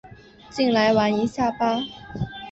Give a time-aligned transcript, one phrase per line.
[0.49, 1.79] 进来玩一下吧